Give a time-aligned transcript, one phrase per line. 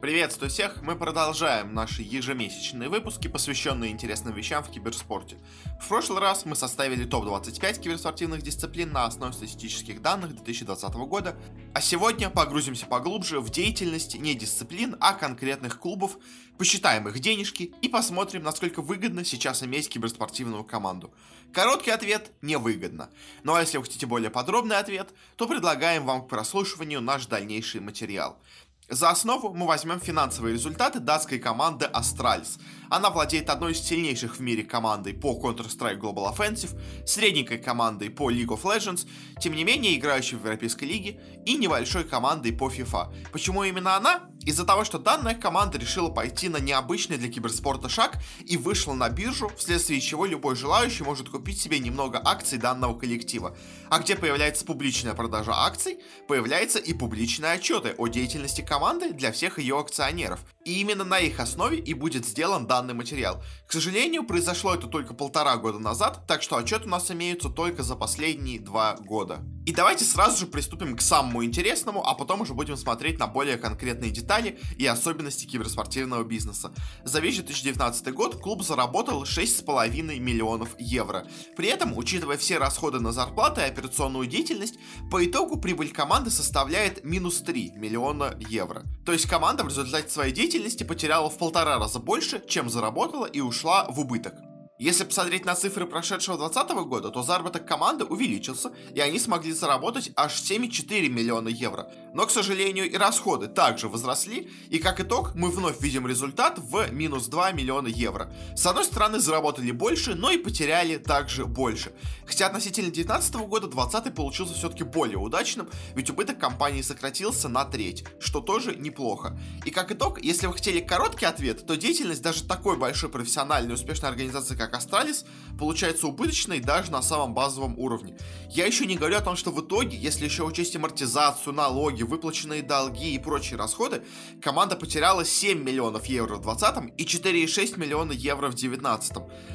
[0.00, 0.80] Приветствую всех!
[0.80, 5.36] Мы продолжаем наши ежемесячные выпуски, посвященные интересным вещам в киберспорте.
[5.78, 11.36] В прошлый раз мы составили топ-25 киберспортивных дисциплин на основе статистических данных 2020 года,
[11.74, 16.16] а сегодня погрузимся поглубже в деятельность не дисциплин, а конкретных клубов,
[16.56, 21.12] посчитаем их денежки и посмотрим, насколько выгодно сейчас иметь киберспортивную команду.
[21.52, 23.10] Короткий ответ– невыгодно.
[23.42, 27.82] Ну а если вы хотите более подробный ответ, то предлагаем вам к прослушиванию наш дальнейший
[27.82, 28.38] материал–
[28.90, 32.58] за основу мы возьмем финансовые результаты датской команды Astralis.
[32.88, 38.30] Она владеет одной из сильнейших в мире командой по Counter-Strike Global Offensive, средненькой командой по
[38.30, 39.06] League of Legends,
[39.40, 43.14] тем не менее играющей в Европейской лиге, и небольшой командой по FIFA.
[43.32, 44.29] Почему именно она?
[44.46, 49.10] Из-за того, что данная команда решила пойти на необычный для киберспорта шаг и вышла на
[49.10, 53.54] биржу, вследствие чего любой желающий может купить себе немного акций данного коллектива.
[53.90, 59.58] А где появляется публичная продажа акций, появляются и публичные отчеты о деятельности команды для всех
[59.58, 60.40] ее акционеров.
[60.64, 63.42] И именно на их основе и будет сделан данный материал.
[63.66, 67.82] К сожалению, произошло это только полтора года назад, так что отчеты у нас имеются только
[67.82, 69.40] за последние два года.
[69.70, 73.56] И давайте сразу же приступим к самому интересному, а потом уже будем смотреть на более
[73.56, 76.72] конкретные детали и особенности киберспортивного бизнеса.
[77.04, 81.24] За весь 2019 год клуб заработал 6,5 миллионов евро.
[81.56, 84.74] При этом, учитывая все расходы на зарплаты и операционную деятельность,
[85.08, 88.82] по итогу прибыль команды составляет минус 3 миллиона евро.
[89.06, 93.38] То есть команда в результате своей деятельности потеряла в полтора раза больше, чем заработала и
[93.38, 94.34] ушла в убыток.
[94.80, 100.10] Если посмотреть на цифры прошедшего 2020 года, то заработок команды увеличился, и они смогли заработать
[100.16, 101.92] аж 7,4 миллиона евро.
[102.14, 106.90] Но, к сожалению, и расходы также возросли, и как итог мы вновь видим результат в
[106.92, 108.32] минус 2 миллиона евро.
[108.56, 111.92] С одной стороны, заработали больше, но и потеряли также больше.
[112.26, 118.06] Хотя относительно 2019 года 2020 получился все-таки более удачным, ведь убыток компании сократился на треть,
[118.18, 119.38] что тоже неплохо.
[119.66, 124.08] И как итог, если вы хотели короткий ответ, то деятельность даже такой большой профессиональной успешной
[124.08, 125.24] организации, как как Astralis,
[125.58, 128.16] получается убыточной даже на самом базовом уровне.
[128.48, 132.62] Я еще не говорю о том, что в итоге, если еще учесть амортизацию, налоги, выплаченные
[132.62, 134.02] долги и прочие расходы,
[134.40, 139.12] команда потеряла 7 миллионов евро в 2020 и 4,6 миллиона евро в 2019.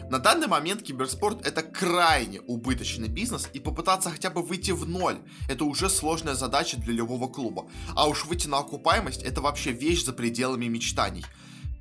[0.09, 5.17] На данный момент киберспорт это крайне убыточный бизнес и попытаться хотя бы выйти в ноль
[5.49, 7.67] это уже сложная задача для любого клуба.
[7.95, 11.25] А уж выйти на окупаемость это вообще вещь за пределами мечтаний.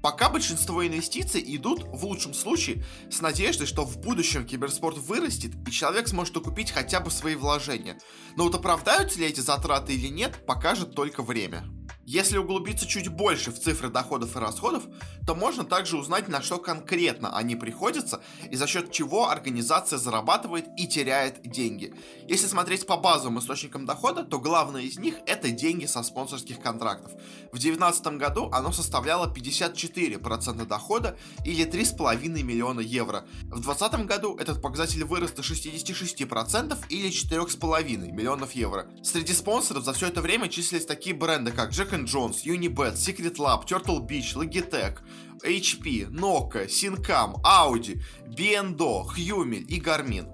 [0.05, 5.71] Пока большинство инвестиций идут, в лучшем случае, с надеждой, что в будущем киберспорт вырастет, и
[5.71, 7.99] человек сможет окупить хотя бы свои вложения.
[8.37, 11.65] Но вот оправдаются ли эти затраты или нет, покажет только время.
[12.07, 14.85] Если углубиться чуть больше в цифры доходов и расходов,
[15.27, 18.21] то можно также узнать, на что конкретно они приходятся
[18.51, 21.95] и за счет чего организация зарабатывает и теряет деньги.
[22.29, 27.13] Если смотреть по базовым источникам дохода, то главное из них это деньги со спонсорских контрактов.
[27.53, 33.25] В 2019 году оно составляло 54% дохода или 3,5 миллиона евро.
[33.45, 38.87] В 2020 году этот показатель вырос до 66% или 4,5 миллионов евро.
[39.03, 43.67] Среди спонсоров за все это время числились такие бренды, как Jack Jones, Unibet, Secret Lab,
[43.67, 44.99] Turtle Beach, Logitech,
[45.45, 50.29] HP, Nokia, Syncam, Audi, B&O, Hummel и Garmin.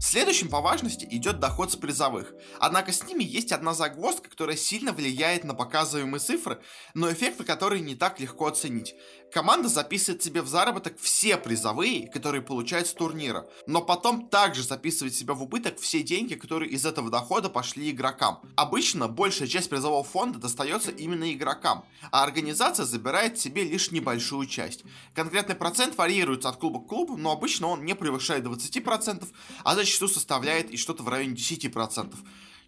[0.00, 2.32] Следующим по важности идет доход с призовых.
[2.58, 6.62] Однако с ними есть одна загвоздка, которая сильно влияет на показываемые цифры,
[6.94, 8.94] но эффекты которые не так легко оценить.
[9.32, 15.14] Команда записывает себе в заработок все призовые, которые получает с турнира, но потом также записывает
[15.14, 18.40] себе в убыток все деньги, которые из этого дохода пошли игрокам.
[18.56, 24.82] Обычно большая часть призового фонда достается именно игрокам, а организация забирает себе лишь небольшую часть.
[25.14, 29.28] Конкретный процент варьируется от клуба к клубу, но обычно он не превышает 20%,
[29.62, 32.14] а зачастую составляет и что-то в районе 10%.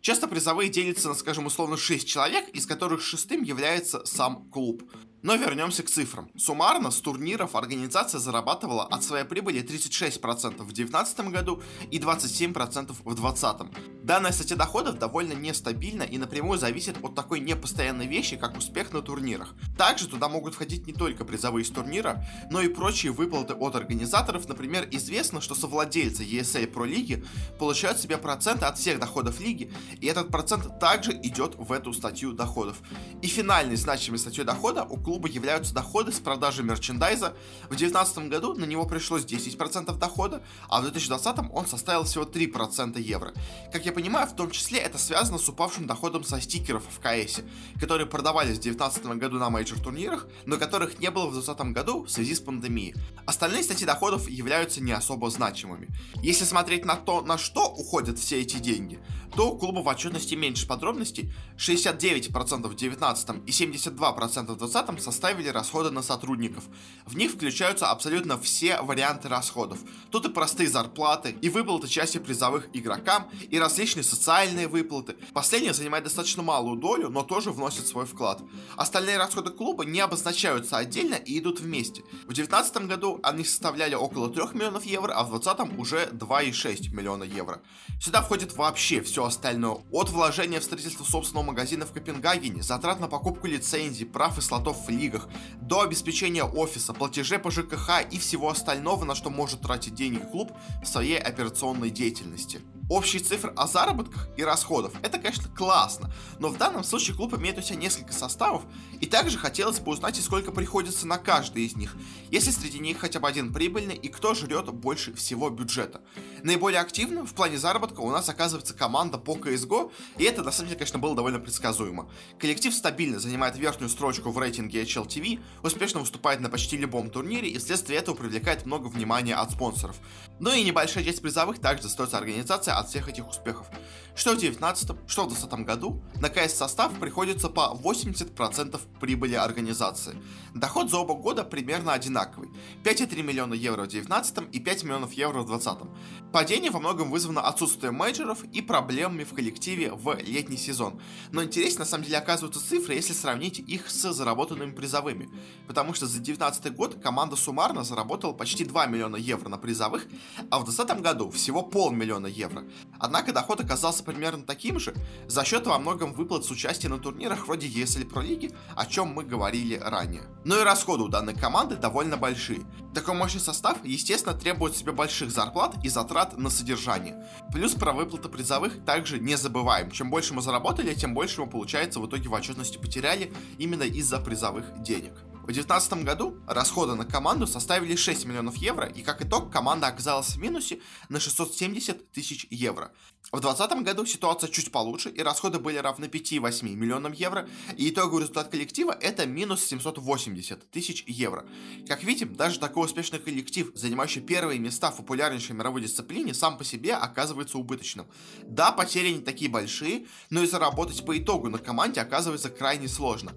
[0.01, 4.83] Часто призовые делятся на, скажем, условно 6 человек, из которых шестым является сам клуб.
[5.23, 6.29] Но вернемся к цифрам.
[6.37, 11.63] Суммарно с турниров организация зарабатывала от своей прибыли 36% в 2019 году
[11.93, 14.03] и 27% в 2020.
[14.03, 19.01] Данная статья доходов довольно нестабильна и напрямую зависит от такой непостоянной вещи, как успех на
[19.01, 19.55] турнирах.
[19.79, 24.49] Также туда могут входить не только призовые из турнира, но и прочие выплаты от организаторов.
[24.49, 27.25] Например, известно, что совладельцы ESL Pro лиги
[27.61, 32.33] получают себе проценты от всех доходов лиги, и этот процент также идет в эту статью
[32.33, 32.79] доходов.
[33.23, 37.35] И финальной значимой статьей дохода у клуба являются доходы с продажи мерчендайза.
[37.65, 42.99] В 2019 году на него пришлось 10% дохода, а в 2020 он составил всего 3%
[42.99, 43.35] евро.
[43.71, 47.41] Как я понимаю, в том числе это связано с упавшим доходом со стикеров в КС,
[47.79, 52.05] которые продавались в 2019 году на major турнирах, но которых не было в 2020 году
[52.05, 52.95] в связи с пандемией.
[53.27, 55.89] Остальные статьи доходов являются не особо значимыми.
[56.23, 58.99] Если смотреть на то, на что уходят все эти деньги,
[59.37, 61.33] то у клуба в отчетности меньше подробностей.
[61.57, 66.65] 69% в 2019 и 72% в 2020 составили расходы на сотрудников.
[67.07, 69.79] В них включаются абсолютно все варианты расходов.
[70.11, 75.17] Тут и простые зарплаты, и выплаты части призовых игрокам, и различные социальные выплаты.
[75.33, 78.41] Последние занимают достаточно малую долю, но тоже вносят свой вклад.
[78.77, 82.03] Остальные расходы клуба не обозначаются отдельно и идут вместе.
[82.25, 87.25] В 2019 году они составляли около 3 миллионов евро, а в 2020 уже 2,6 миллиона
[87.25, 87.61] евро.
[88.01, 89.79] Сюда входит вообще все остальное.
[89.91, 94.87] От вложения в строительство собственного магазина в Копенгагене, затрат на покупку лицензий, прав и слотов
[94.87, 95.29] в лигах,
[95.61, 100.53] до обеспечения офиса, платежей по ЖКХ и всего остального, на что может тратить деньги клуб
[100.83, 102.61] в своей операционной деятельности
[102.93, 104.93] общие цифры о заработках и расходах.
[105.03, 108.63] Это, конечно, классно, но в данном случае клуб имеет у себя несколько составов,
[109.01, 111.97] и также хотелось бы узнать, и сколько приходится на каждый из них,
[112.31, 116.03] если среди них хотя бы один прибыльный, и кто жрет больше всего бюджета.
[116.43, 120.69] Наиболее активно в плане заработка у нас оказывается команда по CSGO, и это, на самом
[120.69, 122.11] деле, конечно, было довольно предсказуемо.
[122.39, 127.59] Коллектив стабильно занимает верхнюю строчку в рейтинге HLTV, успешно выступает на почти любом турнире, и
[127.59, 129.97] вследствие этого привлекает много внимания от спонсоров.
[130.41, 133.67] Ну и небольшая часть призовых также достается организация от всех этих успехов.
[134.15, 140.17] Что в 2019, что в 2020 году на КС состав приходится по 80% прибыли организации.
[140.55, 142.51] Доход за оба года примерно одинаковый.
[142.85, 145.89] 5,3 миллиона евро в 2019 и 5 миллионов евро в 2020.
[146.33, 151.01] Падение во многом вызвано отсутствием мейджоров и проблемами в коллективе в летний сезон.
[151.31, 155.31] Но интереснее на самом деле оказываются цифры, если сравнить их с заработанными призовыми.
[155.67, 160.07] Потому что за 2019 год команда суммарно заработала почти 2 миллиона евро на призовых,
[160.51, 162.65] а в 2020 году всего полмиллиона евро.
[162.99, 164.95] Однако доход оказался примерно таким же
[165.27, 169.09] за счет во многом выплат с участия на турнирах вроде ESL Pro League, о чем
[169.09, 170.23] мы говорили ранее.
[170.45, 172.61] Но и расходы у данной команды довольно большие.
[172.95, 177.27] Такой мощный состав, естественно, требует себе больших зарплат и затрат на содержание.
[177.53, 179.91] Плюс про выплаты призовых также не забываем.
[179.91, 184.19] Чем больше мы заработали, тем больше мы, получается, в итоге в отчетности потеряли именно из-за
[184.19, 185.15] призовых денег.
[185.43, 190.37] В 2019 году расходы на команду составили 6 миллионов евро, и как итог команда оказалась
[190.37, 190.79] в минусе
[191.09, 192.93] на 670 тысяч евро.
[193.33, 198.21] В 2020 году ситуация чуть получше, и расходы были равны 5,8 миллионам евро, и итоговый
[198.21, 201.45] результат коллектива это минус 780 тысяч евро.
[201.89, 206.63] Как видим, даже такой успешный коллектив, занимающий первые места в популярнейшей мировой дисциплине, сам по
[206.63, 208.07] себе оказывается убыточным.
[208.45, 213.33] Да, потери не такие большие, но и заработать по итогу на команде оказывается крайне сложно.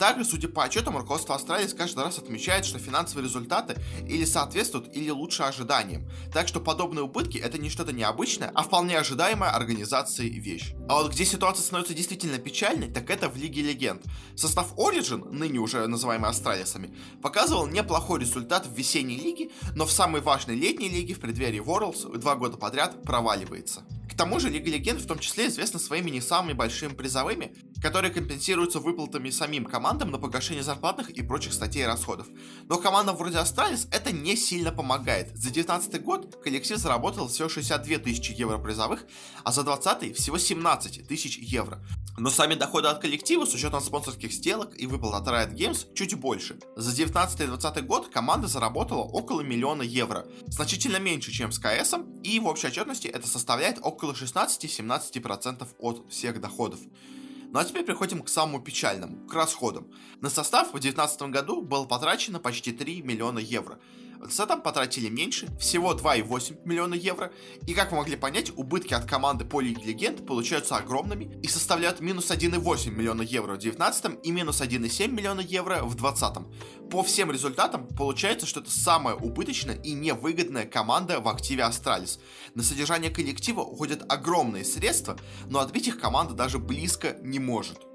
[0.00, 3.76] Также, судя по отчетам, руководство Австралии каждый раз отмечает, что финансовые результаты
[4.08, 6.08] или соответствуют, или лучше ожиданиям.
[6.32, 10.72] Так что подобные убытки это не что-то необычное, а вполне ожидаемая организацией вещь.
[10.88, 14.02] А вот где ситуация становится действительно печальной, так это в Лиге Легенд.
[14.36, 20.22] Состав Origin, ныне уже называемый Астралисами, показывал неплохой результат в весенней лиге, но в самой
[20.22, 23.84] важной летней лиге в преддверии Worlds два года подряд проваливается
[24.16, 28.80] тому же Лига Легенд в том числе известна своими не самыми большими призовыми, которые компенсируются
[28.80, 32.26] выплатами самим командам на погашение зарплатных и прочих статей расходов.
[32.68, 35.28] Но командам вроде Astralis это не сильно помогает.
[35.28, 39.04] За 2019 год коллектив заработал всего 62 тысячи евро призовых,
[39.44, 41.82] а за 2020 всего 17 тысяч евро.
[42.18, 46.14] Но сами доходы от коллектива с учетом спонсорских сделок и выплат от Riot Games чуть
[46.14, 46.58] больше.
[46.76, 51.94] За 19 и 20 год команда заработала около миллиона евро, значительно меньше, чем с КС,
[52.22, 56.80] и в общей отчетности это составляет около около 16-17% от всех доходов.
[57.52, 59.86] Ну а теперь переходим к самому печальному, к расходам.
[60.20, 63.78] На состав в 2019 году было потрачено почти 3 миллиона евро.
[64.22, 67.32] За там потратили меньше, всего 2,8 миллиона евро,
[67.66, 72.00] и как вы могли понять, убытки от команды по Лиге Легенд получаются огромными и составляют
[72.00, 76.90] минус 1,8 миллиона евро в 2019 и минус 1,7 миллиона евро в 2020.
[76.90, 82.20] По всем результатам получается, что это самая убыточная и невыгодная команда в активе Astralis.
[82.54, 87.89] На содержание коллектива уходят огромные средства, но отбить их команда даже близко не может.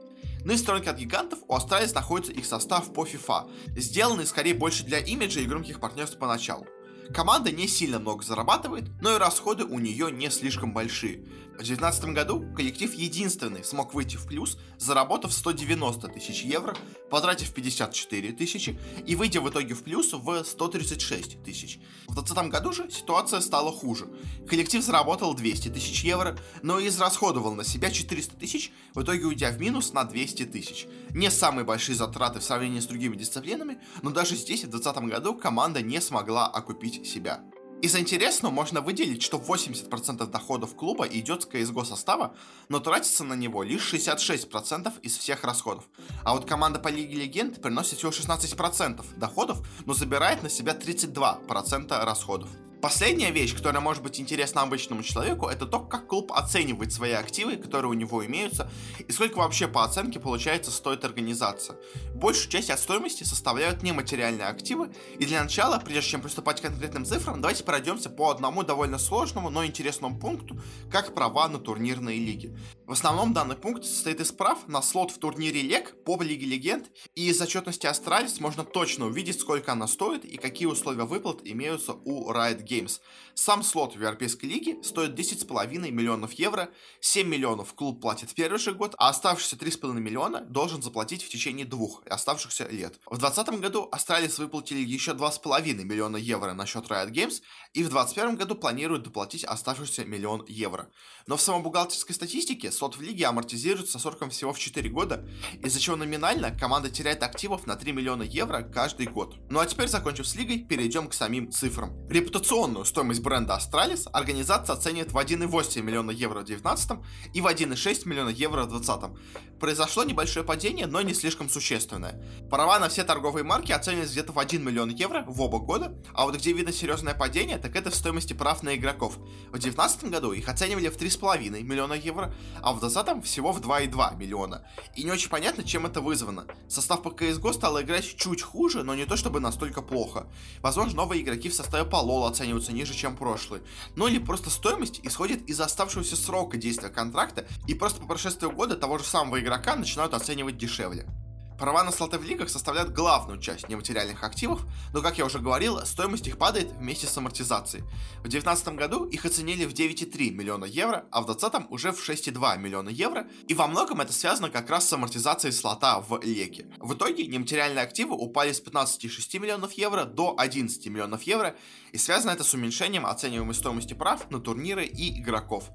[0.45, 4.99] Ну сторонке от гигантов у Astralis находится их состав по FIFA, сделанный скорее больше для
[4.99, 6.67] имиджа и громких партнерств поначалу.
[7.11, 11.25] Команда не сильно много зарабатывает, но и расходы у нее не слишком большие.
[11.55, 16.75] В 2019 году коллектив единственный смог выйти в плюс, заработав 190 тысяч евро,
[17.09, 21.79] потратив 54 тысячи и выйдя в итоге в плюс в 136 тысяч.
[22.07, 24.09] В 2020 году же ситуация стала хуже.
[24.49, 29.49] Коллектив заработал 200 тысяч евро, но и израсходовал на себя 400 тысяч, в итоге уйдя
[29.51, 30.87] в минус на 200 тысяч.
[31.11, 35.35] Не самые большие затраты в сравнении с другими дисциплинами, но даже здесь в 2020 году
[35.35, 37.41] команда не смогла окупить себя.
[37.81, 42.35] Из интересного можно выделить, что 80% доходов клуба идет с CSGO состава,
[42.69, 45.83] но тратится на него лишь 66% из всех расходов.
[46.23, 52.03] А вот команда по Лиге Легенд приносит всего 16% доходов, но забирает на себя 32%
[52.03, 52.49] расходов.
[52.81, 57.57] Последняя вещь, которая может быть интересна обычному человеку, это то, как клуб оценивает свои активы,
[57.57, 58.69] которые у него имеются,
[59.07, 61.77] и сколько вообще по оценке получается стоит организация.
[62.13, 67.05] Большую часть от стоимости составляют нематериальные активы, и для начала, прежде чем приступать к конкретным
[67.05, 70.59] цифрам, давайте пройдемся по одному довольно сложному, но интересному пункту,
[70.91, 72.55] как права на турнирные лиги.
[72.85, 76.91] В основном данный пункт состоит из прав на слот в турнире LEC по Лиге Легенд,
[77.15, 81.93] и из отчетности Astralis можно точно увидеть, сколько она стоит и какие условия выплат имеются
[81.93, 82.74] у Riot Games.
[82.75, 82.99] Games.
[83.33, 86.69] Сам слот в Европейской лиге стоит 10,5 миллионов евро,
[87.01, 91.29] 7 миллионов клуб платит в первый же год, а оставшиеся 3,5 миллиона должен заплатить в
[91.29, 92.99] течение двух оставшихся лет.
[93.05, 97.41] В 2020 году Astralis выплатили еще 2,5 миллиона евро на счет Riot Games,
[97.73, 100.89] и в 2021 году планируют доплатить оставшийся миллион евро.
[101.27, 105.27] Но в самой бухгалтерской статистике слот в лиге амортизируется сроком всего в 4 года,
[105.61, 109.35] из-за чего номинально команда теряет активов на 3 миллиона евро каждый год.
[109.49, 112.07] Ну а теперь, закончив с лигой, перейдем к самим цифрам.
[112.07, 116.91] Репутационно Традиционную стоимость бренда Astralis организация оценивает в 1,8 миллиона евро в 2019
[117.33, 119.59] и в 1,6 миллиона евро в 2020.
[119.59, 122.23] Произошло небольшое падение, но не слишком существенное.
[122.49, 126.25] Права на все торговые марки оценивались где-то в 1 миллион евро в оба года, а
[126.25, 129.17] вот где видно серьезное падение, так это в стоимости прав на игроков.
[129.47, 134.17] В 2019 году их оценивали в 3,5 миллиона евро, а в 2020 всего в 2,2
[134.17, 134.65] миллиона.
[134.95, 136.47] И не очень понятно, чем это вызвано.
[136.69, 140.27] Состав по CSGO стал играть чуть хуже, но не то чтобы настолько плохо.
[140.61, 143.63] Возможно, новые игроки в составе по LoL оцениваются ниже, чем прошлые.
[143.95, 148.75] Ну или просто стоимость исходит из оставшегося срока действия контракта, и просто по прошествии года
[148.75, 151.07] того же самого игрока начинают оценивать дешевле.
[151.57, 154.61] Права на слоты в лигах составляют главную часть нематериальных активов,
[154.93, 157.85] но, как я уже говорил, стоимость их падает вместе с амортизацией.
[158.19, 162.57] В 2019 году их оценили в 9,3 миллиона евро, а в 2020 уже в 6,2
[162.57, 166.67] миллиона евро, и во многом это связано как раз с амортизацией слота в леге.
[166.79, 171.55] В итоге нематериальные активы упали с 15,6 миллионов евро до 11 миллионов евро,
[171.93, 175.71] и связано это с уменьшением оцениваемой стоимости прав на турниры и игроков.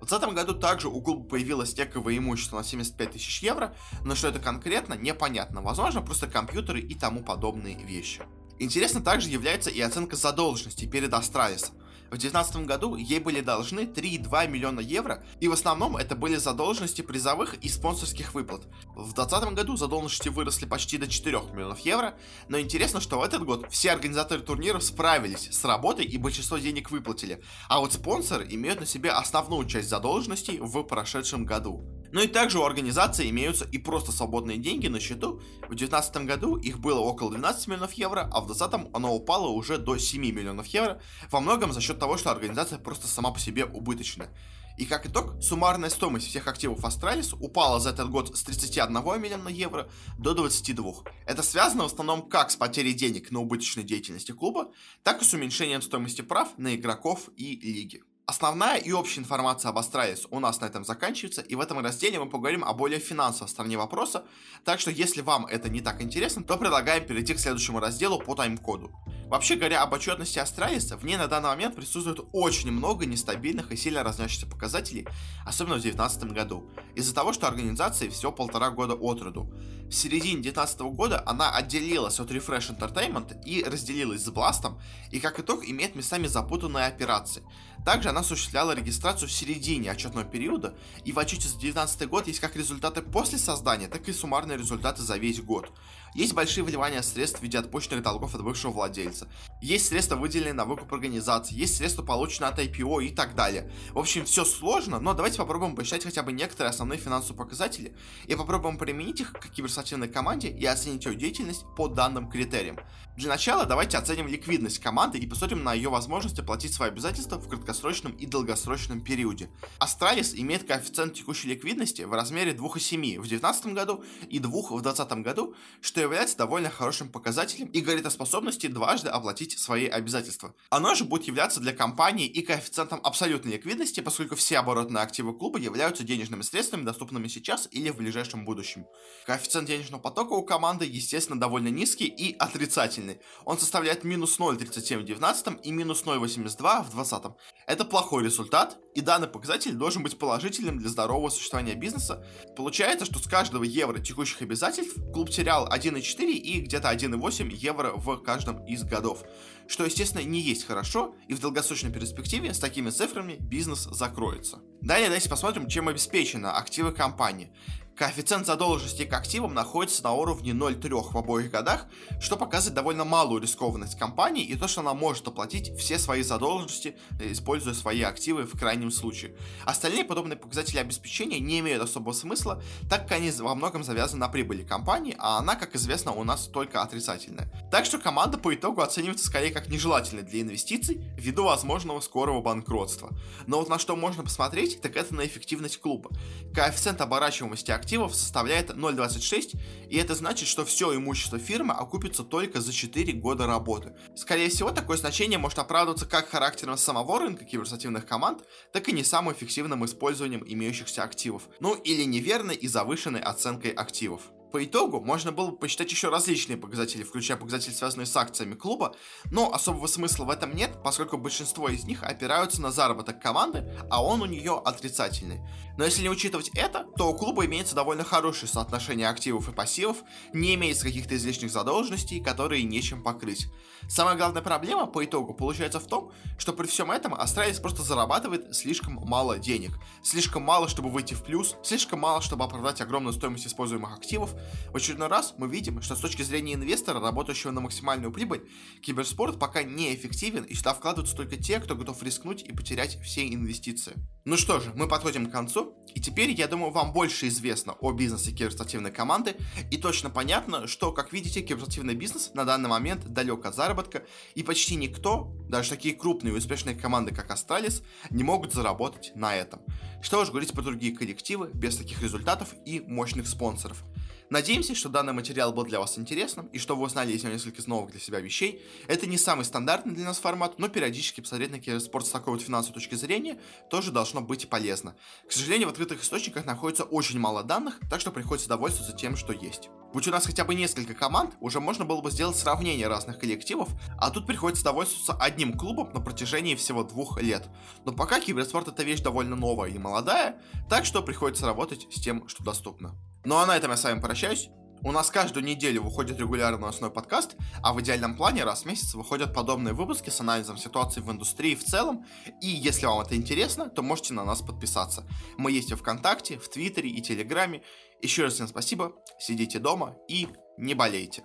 [0.00, 3.74] В 2020 году также у клуба появилось тековое имущество на 75 тысяч евро,
[4.04, 5.62] но что это конкретно, непонятно.
[5.62, 8.22] Возможно, просто компьютеры и тому подобные вещи.
[8.58, 11.74] Интересно также является и оценка задолженности перед Астралисом.
[12.06, 17.02] В 2019 году ей были должны 3,2 миллиона евро, и в основном это были задолженности
[17.02, 18.62] призовых и спонсорских выплат.
[18.94, 22.14] В 2020 году задолженности выросли почти до 4 миллионов евро,
[22.48, 26.90] но интересно, что в этот год все организаторы турниров справились с работой и большинство денег
[26.90, 31.95] выплатили, а вот спонсоры имеют на себе основную часть задолженностей в прошедшем году.
[32.16, 35.38] Ну и также у организации имеются и просто свободные деньги на счету.
[35.64, 39.76] В 2019 году их было около 12 миллионов евро, а в 2020 оно упало уже
[39.76, 40.98] до 7 миллионов евро,
[41.30, 44.30] во многом за счет того, что организация просто сама по себе убыточна.
[44.78, 49.48] И как итог, суммарная стоимость всех активов Astralis упала за этот год с 31 миллиона
[49.48, 49.86] евро
[50.18, 50.94] до 22.
[51.26, 55.34] Это связано в основном как с потерей денег на убыточной деятельности клуба, так и с
[55.34, 58.02] уменьшением стоимости прав на игроков и лиги.
[58.28, 62.18] Основная и общая информация об Astralis у нас на этом заканчивается, и в этом разделе
[62.18, 64.24] мы поговорим о более финансовой стороне вопроса,
[64.64, 68.34] так что если вам это не так интересно, то предлагаем перейти к следующему разделу по
[68.34, 68.90] тайм-коду.
[69.28, 73.76] Вообще говоря об отчетности Astralis, в ней на данный момент присутствует очень много нестабильных и
[73.76, 75.06] сильно разносящихся показателей,
[75.44, 79.52] особенно в 2019 году, из-за того, что организации всего полтора года от роду.
[79.88, 84.76] В середине 2019 года она отделилась от Refresh Entertainment и разделилась с Blast,
[85.12, 87.44] и как итог имеет местами запутанные операции.
[87.86, 90.74] Также она осуществляла регистрацию в середине отчетного периода,
[91.04, 95.02] и в отчете за 2019 год есть как результаты после создания, так и суммарные результаты
[95.02, 95.70] за весь год.
[96.16, 99.28] Есть большие вливания средств в виде отпущенных долгов от бывшего владельца.
[99.60, 103.70] Есть средства, выделенные на выкуп организации, есть средства, полученные от IPO и так далее.
[103.90, 107.94] В общем, все сложно, но давайте попробуем посчитать хотя бы некоторые основные финансовые показатели
[108.26, 112.78] и попробуем применить их к киберспортивной команде и оценить ее деятельность по данным критериям.
[113.18, 117.46] Для начала давайте оценим ликвидность команды и посмотрим на ее возможность оплатить свои обязательства в
[117.46, 119.50] краткосрочном и долгосрочном периоде.
[119.78, 125.18] Астралис имеет коэффициент текущей ликвидности в размере 2,7 в 2019 году и 2 в 2020
[125.22, 130.54] году, что является довольно хорошим показателем и говорит о способности дважды оплатить свои обязательства.
[130.70, 135.58] Оно же будет являться для компании и коэффициентом абсолютной ликвидности, поскольку все оборотные активы клуба
[135.58, 138.86] являются денежными средствами, доступными сейчас или в ближайшем будущем.
[139.26, 143.20] Коэффициент денежного потока у команды, естественно, довольно низкий и отрицательный.
[143.44, 147.32] Он составляет минус 0,37 в 2019 и минус 0,82 в 2020.
[147.66, 152.24] Это плохой результат, и данный показатель должен быть положительным для здорового существования бизнеса.
[152.56, 158.16] Получается, что с каждого евро текущих обязательств клуб терял 1,4 и где-то 1,8 евро в
[158.18, 159.24] каждом из годов.
[159.68, 164.60] Что, естественно, не есть хорошо, и в долгосрочной перспективе с такими цифрами бизнес закроется.
[164.80, 167.50] Далее давайте посмотрим, чем обеспечены активы компании.
[167.96, 171.86] Коэффициент задолженности к активам находится на уровне 0,3 в обоих годах,
[172.20, 176.98] что показывает довольно малую рискованность компании и то, что она может оплатить все свои задолженности,
[177.18, 179.34] используя свои активы в крайнем случае.
[179.64, 184.28] Остальные подобные показатели обеспечения не имеют особого смысла, так как они во многом завязаны на
[184.28, 187.50] прибыли компании, а она, как известно, у нас только отрицательная.
[187.70, 193.16] Так что команда по итогу оценивается скорее как нежелательной для инвестиций ввиду возможного скорого банкротства.
[193.46, 196.10] Но вот на что можно посмотреть, так это на эффективность клуба.
[196.52, 199.58] Коэффициент оборачиваемости активов составляет 0,26,
[199.88, 203.94] и это значит, что все имущество фирмы окупится только за 4 года работы.
[204.14, 208.42] Скорее всего, такое значение может оправдываться как характером самого рынка киберспортивных команд,
[208.74, 214.20] так и не самым эффективным использованием имеющихся активов, ну или неверной и завышенной оценкой активов.
[214.56, 218.96] По итогу можно было бы посчитать еще различные показатели, включая показатели, связанные с акциями клуба,
[219.30, 224.02] но особого смысла в этом нет, поскольку большинство из них опираются на заработок команды, а
[224.02, 225.42] он у нее отрицательный.
[225.76, 229.98] Но если не учитывать это, то у клуба имеется довольно хорошее соотношение активов и пассивов,
[230.32, 233.48] не имеется каких-то излишних задолженностей, которые нечем покрыть.
[233.88, 238.56] Самая главная проблема по итогу получается в том, что при всем этом Астралис просто зарабатывает
[238.56, 239.72] слишком мало денег.
[240.02, 244.34] Слишком мало, чтобы выйти в плюс, слишком мало, чтобы оправдать огромную стоимость используемых активов,
[244.72, 248.48] в очередной раз мы видим, что с точки зрения инвестора, работающего на максимальную прибыль,
[248.82, 253.94] киберспорт пока неэффективен и сюда вкладываются только те, кто готов рискнуть и потерять все инвестиции.
[254.24, 257.92] Ну что же, мы подходим к концу, и теперь, я думаю, вам больше известно о
[257.92, 259.36] бизнесе киберспортивной команды,
[259.70, 264.42] и точно понятно, что, как видите, киберспортивный бизнес на данный момент далек от заработка, и
[264.42, 269.60] почти никто, даже такие крупные и успешные команды, как Astralis, не могут заработать на этом.
[270.02, 273.84] Что уж говорить про другие коллективы без таких результатов и мощных спонсоров.
[274.28, 277.62] Надеемся, что данный материал был для вас интересным и что вы узнали из него несколько
[277.68, 278.60] новых для себя вещей.
[278.88, 282.42] Это не самый стандартный для нас формат, но периодически посмотреть на киберспорт с такой вот
[282.42, 283.38] финансовой точки зрения
[283.70, 284.96] тоже должно быть полезно.
[285.28, 289.32] К сожалению, в открытых источниках находится очень мало данных, так что приходится довольствоваться тем, что
[289.32, 289.70] есть.
[289.92, 293.68] Будь у нас хотя бы несколько команд, уже можно было бы сделать сравнение разных коллективов,
[293.96, 297.48] а тут приходится довольствоваться одним клубом на протяжении всего двух лет.
[297.84, 302.26] Но пока киберспорт это вещь довольно новая и молодая, так что приходится работать с тем,
[302.28, 302.96] что доступно.
[303.26, 304.50] Ну а на этом я с вами прощаюсь.
[304.84, 308.94] У нас каждую неделю выходит регулярный новостной подкаст, а в идеальном плане раз в месяц
[308.94, 312.06] выходят подобные выпуски с анализом ситуации в индустрии в целом.
[312.40, 315.04] И если вам это интересно, то можете на нас подписаться.
[315.38, 317.64] Мы есть в ВКонтакте, в Твиттере и Телеграме.
[318.00, 321.24] Еще раз всем спасибо, сидите дома и не болейте.